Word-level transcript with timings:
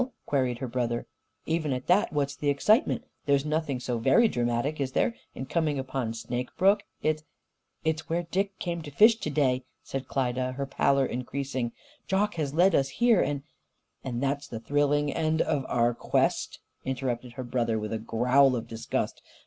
queried 0.25 0.57
her 0.57 0.67
brother. 0.67 1.05
"Even 1.45 1.71
at 1.71 1.85
that, 1.85 2.11
what's 2.11 2.35
the 2.35 2.49
excitement? 2.49 3.03
There's 3.27 3.45
nothing 3.45 3.79
so 3.79 3.99
very 3.99 4.27
dramatic, 4.27 4.81
is 4.81 4.93
there, 4.93 5.13
in 5.35 5.45
coming 5.45 5.77
upon 5.77 6.15
Snake 6.15 6.49
Brook? 6.57 6.81
It's" 7.03 7.21
"It's 7.85 8.09
where 8.09 8.23
Dick 8.23 8.57
came 8.57 8.81
to 8.81 8.89
fish 8.89 9.17
to 9.17 9.29
day," 9.29 9.63
said 9.83 10.07
Klyda, 10.07 10.53
her 10.55 10.65
pallor 10.65 11.05
increasing. 11.05 11.71
"Jock 12.07 12.33
has 12.33 12.51
led 12.55 12.73
us 12.73 12.89
here, 12.89 13.21
and" 13.21 13.43
"And 14.03 14.23
that's 14.23 14.47
the 14.47 14.59
thrilling 14.59 15.13
end 15.13 15.39
of 15.43 15.67
our 15.69 15.93
quest?" 15.93 16.57
interrupted 16.83 17.33
her 17.33 17.43
brother 17.43 17.77
with 17.77 17.93
a 17.93 17.99
growl 17.99 18.55
of 18.55 18.67
disgust. 18.67 19.21